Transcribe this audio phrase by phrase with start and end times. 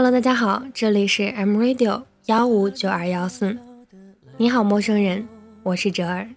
[0.00, 3.58] Hello，大家好，这里是 M Radio 幺五九二幺四。
[4.36, 5.26] 你好，陌生人，
[5.64, 6.28] 我是哲儿。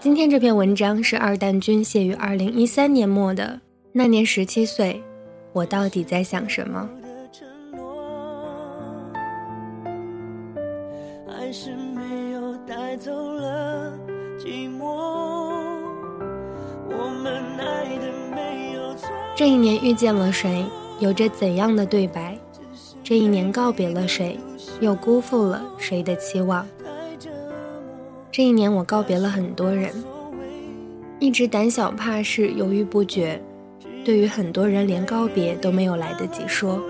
[0.00, 3.58] 今天这篇文章是二蛋君写于二零一三年末的。
[3.90, 5.02] 那年十七岁，
[5.54, 6.86] 我到底在想什么？
[19.34, 20.66] 这一年遇见了谁，
[21.04, 22.34] 有着怎样的对白？
[23.02, 24.40] 这一年告别了谁，
[24.80, 26.66] 又辜负了谁的期望？
[28.32, 29.92] 这一年我告别了很多人，
[31.18, 33.38] 一直胆小怕事、犹豫不决，
[34.02, 36.82] 对于很多人连告别都没有来得及说。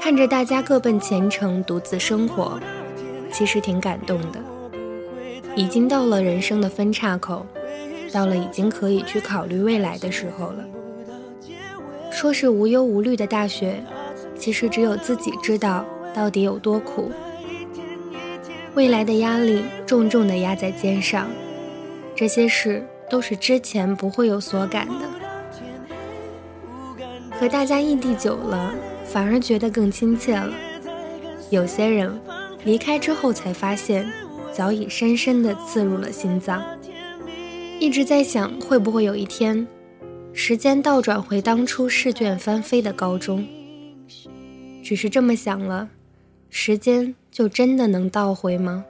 [0.00, 2.58] 看着大家各奔前程，独自生活，
[3.30, 4.40] 其实挺感动的。
[5.54, 7.46] 已经到了人生的分岔口，
[8.12, 10.64] 到了已经可以去考虑未来的时候了。
[12.24, 13.84] 说是无忧无虑的大学，
[14.34, 17.12] 其实只有自己知道到底有多苦。
[18.72, 21.28] 未来的压力重重的压在肩上，
[22.16, 25.06] 这些事都是之前不会有所感的。
[27.32, 28.72] 和大家异地久了，
[29.04, 30.50] 反而觉得更亲切了。
[31.50, 32.18] 有些人
[32.64, 34.10] 离开之后才发现，
[34.50, 36.64] 早已深深的刺入了心脏。
[37.78, 39.68] 一直在想，会不会有一天。
[40.36, 43.46] 时间倒转回当初试卷翻飞的高中，
[44.82, 45.88] 只是这么想了，
[46.50, 48.84] 时间就真的能倒回吗？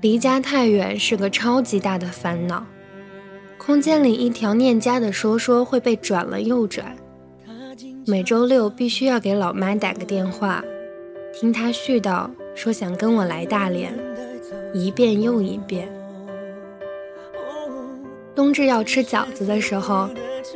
[0.00, 2.64] 离家太远是个超级大的烦恼。
[3.68, 6.96] 空间里一条念家的说说会被转了又转，
[8.06, 10.64] 每周六必须要给老妈打个电话，
[11.34, 13.92] 听她絮叨说想跟我来大连，
[14.72, 15.86] 一遍又一遍。
[18.34, 20.08] 冬至要吃饺子的时候，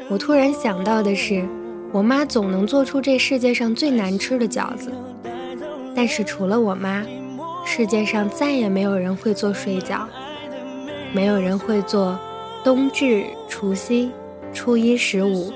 [0.09, 1.47] 我突然想到的是，
[1.93, 4.91] 我妈总能做出这世界上最难吃的饺子，
[5.95, 7.05] 但是除了我妈，
[7.67, 10.07] 世界上再也没有人会做水饺，
[11.13, 12.19] 没有人会做。
[12.65, 14.11] 冬至、除夕、
[14.53, 15.53] 初一十五、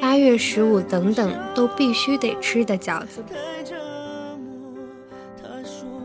[0.00, 3.24] 八月十五等等都必须得吃的饺子。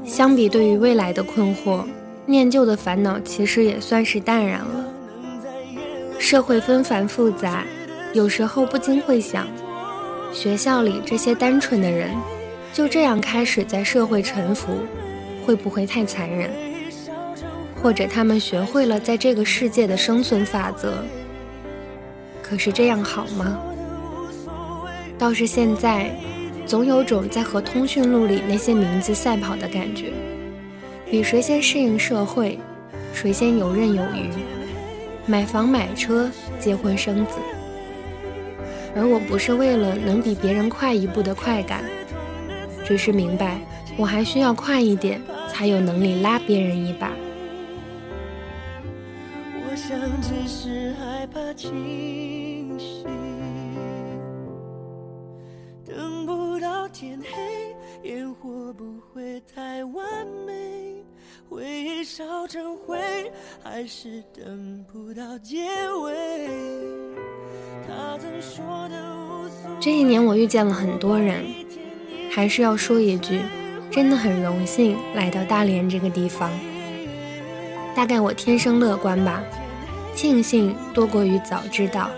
[0.06, 1.84] 相比对于未来的困惑，
[2.26, 4.86] 念旧的烦恼其实也算是淡然了。
[6.18, 7.66] 社会纷繁复杂，
[8.14, 9.46] 有时候不禁会想，
[10.32, 12.12] 学校里这些单纯的人，
[12.72, 14.72] 就这样开始在社会沉浮，
[15.46, 16.50] 会不会太残忍？
[17.82, 20.96] 或者他们学会了在这个世界的生存法则，
[22.42, 23.60] 可是这样好吗？
[25.18, 26.10] 倒是现在，
[26.66, 30.12] 总有种在和通讯录里那些名字赛跑的感觉，
[31.10, 32.60] 比谁先适应社会，
[33.14, 34.30] 谁先游刃有余，
[35.26, 37.38] 买房买车，结婚生子。
[38.96, 41.84] 而我不是为了能比别人快一步的快感，
[42.86, 43.60] 只是明白
[43.98, 47.12] 我还需要快一点，才有能力拉别人一把。
[50.66, 51.70] 是害怕清
[52.80, 53.06] 醒，
[55.86, 60.04] 等不到天黑，烟火不会太完
[60.48, 61.04] 美，
[61.48, 62.98] 回忆烧成灰，
[63.64, 65.68] 还是等不到结
[66.02, 66.50] 尾。
[67.88, 68.96] 他曾说的
[69.28, 69.78] 无所谓。
[69.80, 71.46] 这一年我遇见了很多人，
[72.32, 73.40] 还是要说一句，
[73.92, 76.50] 真的很荣幸来到大连这个地方。
[77.96, 79.44] 大概我天生乐观吧。
[80.16, 82.10] 庆幸多过于早知道，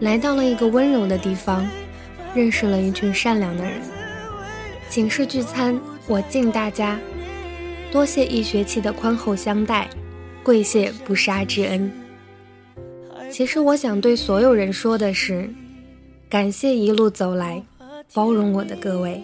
[0.00, 1.64] 来到了一个温柔的地方，
[2.34, 3.74] 认识了一群善良的人。
[4.88, 6.98] 寝室聚餐，我敬大家，
[7.92, 9.88] 多谢一学期的宽厚相待，
[10.42, 11.90] 跪谢不杀之恩。
[13.30, 15.48] 其实我想对所有人说的是，
[16.28, 17.62] 感谢一路走来
[18.12, 19.22] 包容我的各位。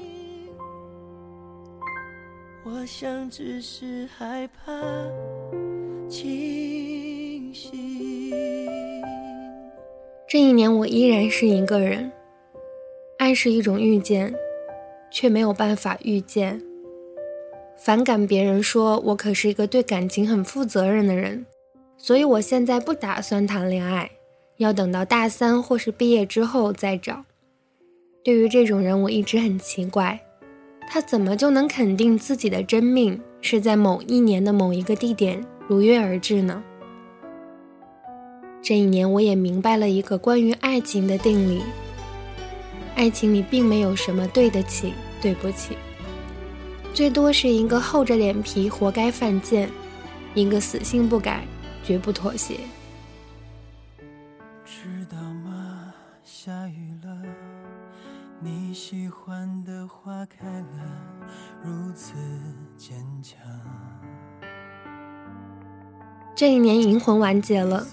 [2.65, 4.73] 我想只是害怕。
[10.29, 12.13] 这一年，我依然是一个人。
[13.19, 14.35] 爱是一种遇见，
[15.11, 16.61] 却没有办法遇见。
[17.79, 21.47] 反感别人说我可是一个对感情很负责任的人，
[21.97, 24.11] 所以我现在不打算谈恋爱，
[24.57, 27.25] 要等到大三或是毕业之后再找。
[28.23, 30.21] 对于这种人，我一直很奇怪，
[30.91, 35.43] 他怎么就能肯定自己的真命是在某一年的某一个地点？
[35.69, 36.63] 如约而至呢？
[38.63, 41.63] 这一年，我也明白了一个关于爱情的定理：
[42.97, 45.77] 爱情里并没有什么对得起、对不起，
[46.93, 49.71] 最多是一个厚着脸皮活该犯贱，
[50.35, 51.45] 一个死性不改、
[51.85, 52.59] 绝不妥协。
[54.65, 55.95] 知道吗？
[56.25, 57.23] 下雨了，
[58.41, 61.27] 你喜欢的花开了，
[61.63, 62.15] 如此
[62.77, 63.39] 坚强。
[66.37, 67.87] 这一年，银魂完结了。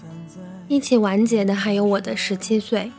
[0.68, 2.92] 一起完结的还有我的十七岁，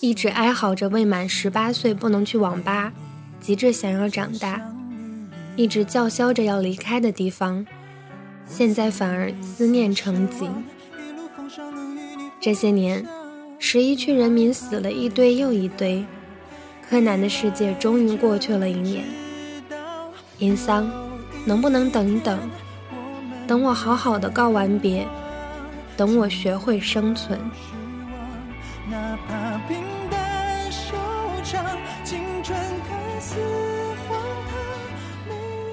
[0.00, 2.92] 一直哀嚎着未满十八岁不能去网吧，
[3.40, 4.60] 急着想要长大，
[5.56, 7.66] 一直叫嚣着要离开的地方，
[8.46, 10.48] 现在反而思念成疾。
[12.40, 13.04] 这些年，
[13.58, 16.04] 十一区人民死了一堆又一堆，
[16.88, 19.04] 柯南的世界终于过去了一年。
[20.38, 20.88] 银桑，
[21.44, 22.38] 能不能等一等，
[23.46, 25.06] 等我好好的告完别？
[25.96, 27.38] 等我学会生存。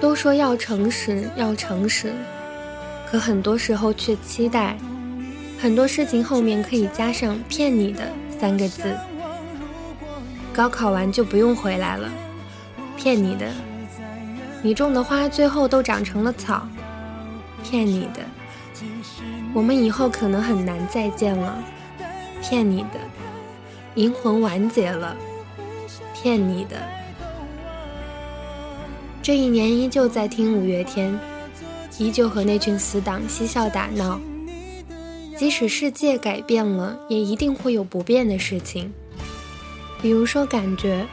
[0.00, 2.12] 都说要诚实，要诚实，
[3.10, 4.76] 可很多时候却期待
[5.58, 8.02] 很多事情后面可以加上“骗你的”
[8.38, 8.94] 三个字。
[10.52, 12.08] 高考完就不用回来了，
[12.96, 13.46] 骗你的，
[14.62, 16.68] 你种的花最后都长成了草，
[17.64, 18.20] 骗你的。
[19.54, 21.56] 我们以后可能很难再见了，
[22.42, 23.00] 骗你的，
[23.94, 25.16] 银魂完结了，
[26.12, 26.76] 骗你的。
[29.22, 31.18] 这一年依旧在听五月天，
[31.98, 34.20] 依旧和那群死党嬉笑打闹。
[35.36, 38.92] 即使世界改变了，也一定会有不变的事情。
[40.02, 41.06] 比如说感觉，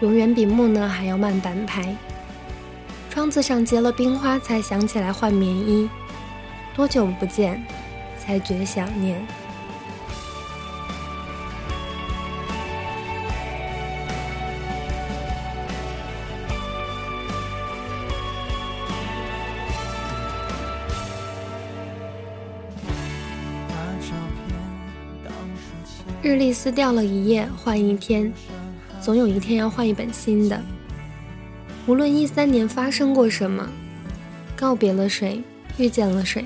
[0.00, 1.96] 永远比木讷还要慢半拍。
[3.14, 5.88] 窗子上结了冰花，才想起来换棉衣。
[6.74, 7.64] 多久不见，
[8.18, 9.24] 才觉想念？
[26.20, 28.32] 日历撕掉了一页，换一天，
[29.00, 30.60] 总有一天要换一本新的。
[31.86, 33.68] 无论一三年发生过什么，
[34.56, 35.42] 告别了谁。
[35.76, 36.44] 遇见了谁？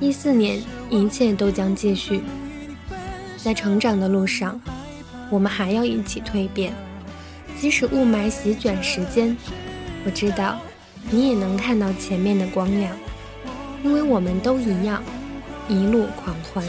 [0.00, 0.60] 一四年，
[0.90, 2.22] 一切都将继续。
[3.36, 4.60] 在成长的路上，
[5.30, 6.72] 我们还要一起蜕变。
[7.60, 9.36] 即使雾霾席卷时间，
[10.04, 10.58] 我知道
[11.10, 12.90] 你也能看到前面的光亮，
[13.84, 15.02] 因为我们都一样，
[15.68, 16.64] 一路狂欢。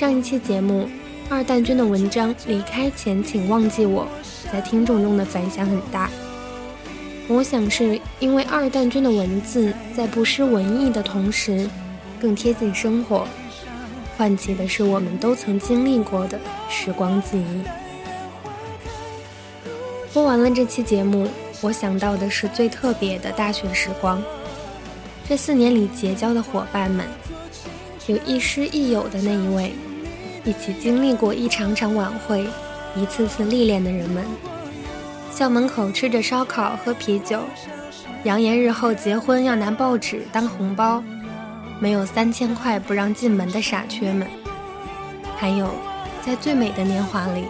[0.00, 0.88] 上一期节目，
[1.28, 4.08] 二蛋君的文章《离开前请忘记我》
[4.50, 6.08] 在听众中的反响很大。
[7.28, 11.68] 我想是因为二蛋君的文字在不失文艺的同时，
[12.18, 13.28] 更贴近生活，
[14.16, 17.62] 唤起的是我们都曾经历过的时光记忆。
[20.14, 21.28] 播完了这期节目，
[21.60, 24.22] 我想到的是最特别的大学时光。
[25.28, 27.04] 这四年里结交的伙伴们，
[28.06, 29.74] 有亦师亦友的那一位。
[30.44, 32.46] 一起经历过一场场晚会，
[32.96, 34.24] 一次次历练的人们，
[35.30, 37.40] 校门口吃着烧烤喝啤酒，
[38.24, 41.02] 扬言日后结婚要拿报纸当红包，
[41.78, 44.26] 没有三千块不让进门的傻缺们，
[45.36, 45.70] 还有
[46.24, 47.44] 在最美的年华里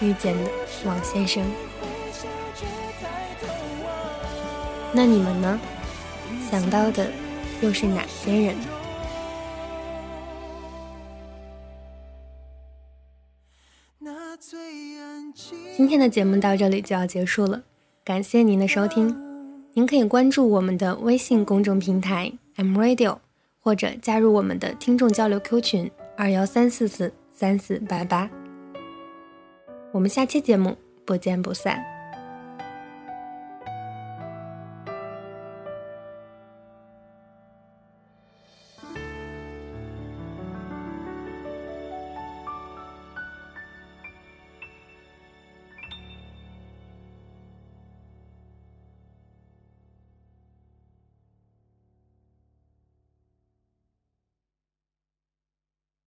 [0.00, 0.50] 遇见的
[0.84, 1.44] 王先生。
[4.92, 5.60] 那你们呢？
[6.50, 7.06] 想到的
[7.60, 8.56] 又是哪些人？
[15.78, 17.62] 今天的节目到这里就要结束了，
[18.04, 19.16] 感谢您的收听。
[19.74, 23.18] 您可以关注我们的微信公众平台 M Radio，
[23.60, 28.28] 或者加入我们的听众交流 Q 群二幺三四四三四八八。
[29.92, 31.80] 我们下期节目不见不散。